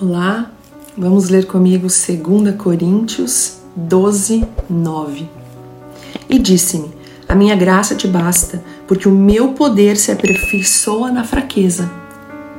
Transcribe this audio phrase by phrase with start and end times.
[0.00, 0.50] Olá,
[0.98, 5.28] vamos ler comigo 2 Coríntios 12, 9.
[6.28, 6.90] E disse-me:
[7.28, 11.88] A minha graça te basta, porque o meu poder se aperfeiçoa na fraqueza.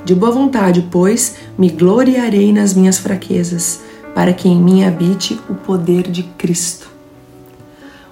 [0.06, 3.82] De boa vontade, pois, me gloriarei nas minhas fraquezas,
[4.14, 6.90] para que em mim habite o poder de Cristo.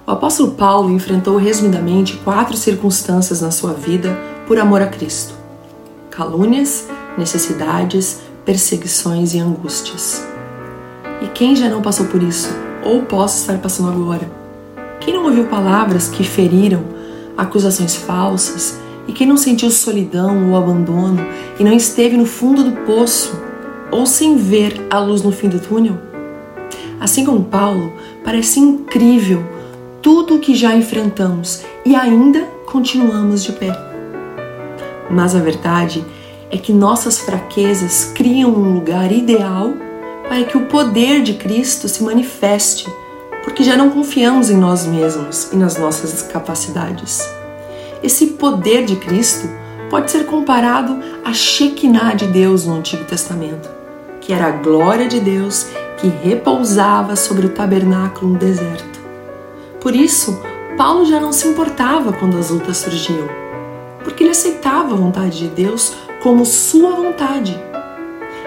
[0.06, 4.14] O apóstolo Paulo enfrentou resumidamente quatro circunstâncias na sua vida
[4.46, 5.32] por amor a Cristo:
[6.10, 6.86] calúnias,
[7.16, 10.26] necessidades, perseguições e angústias.
[11.22, 12.48] E quem já não passou por isso,
[12.84, 14.30] ou possa estar passando agora?
[15.00, 16.82] Quem não ouviu palavras que feriram,
[17.36, 21.26] acusações falsas, e quem não sentiu solidão ou abandono
[21.58, 23.38] e não esteve no fundo do poço
[23.90, 25.98] ou sem ver a luz no fim do túnel?
[27.00, 27.92] Assim como Paulo,
[28.24, 29.44] parece incrível
[30.00, 33.76] tudo o que já enfrentamos e ainda continuamos de pé.
[35.10, 36.23] Mas a verdade é
[36.54, 39.74] é que nossas fraquezas criam um lugar ideal
[40.28, 42.88] para que o poder de Cristo se manifeste,
[43.42, 47.28] porque já não confiamos em nós mesmos e nas nossas capacidades.
[48.04, 49.48] Esse poder de Cristo
[49.90, 53.68] pode ser comparado à Shekinah de Deus no Antigo Testamento,
[54.20, 55.66] que era a glória de Deus
[55.98, 59.00] que repousava sobre o tabernáculo no deserto.
[59.80, 60.40] Por isso,
[60.76, 63.28] Paulo já não se importava quando as lutas surgiam,
[64.04, 65.92] porque ele aceitava a vontade de Deus
[66.24, 67.54] como sua vontade.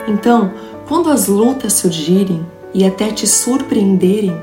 [0.08, 0.52] Então,
[0.88, 4.36] quando as lutas surgirem e até te surpreenderem,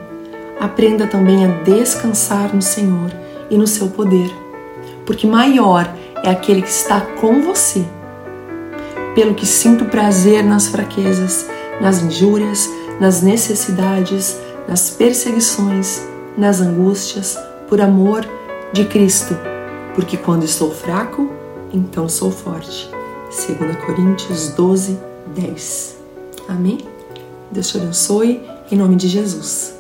[0.61, 3.11] aprenda também a descansar no Senhor
[3.51, 4.31] e no seu poder,
[5.05, 7.85] porque maior é aquele que está com você.
[9.17, 11.49] Pelo que sinto prazer nas fraquezas,
[11.81, 16.07] nas injúrias, nas necessidades, nas perseguições,
[16.39, 17.37] nas angústias,
[17.69, 18.25] por amor
[18.73, 19.37] de Cristo,
[19.97, 21.29] porque quando estou fraco,
[21.73, 22.95] então sou forte.
[23.35, 24.97] 2 Coríntios 12,
[25.35, 25.97] 10.
[26.49, 26.79] Amém?
[27.51, 28.41] Deus te abençoe,
[28.71, 29.75] em nome de Jesus.